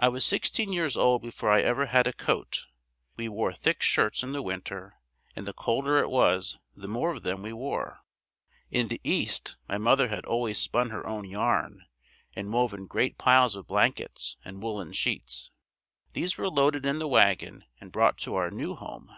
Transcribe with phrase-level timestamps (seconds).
[0.00, 2.66] I was sixteen years old before I ever had a coat.
[3.16, 4.96] We wore thick shirts in the winter
[5.36, 8.00] and the colder it was, the more of them we wore.
[8.72, 11.84] In the east, my mother had always spun her own yarn
[12.34, 15.52] and woven great piles of blankets and woolen sheets.
[16.14, 19.12] These were loaded in the wagon and brought to our new home.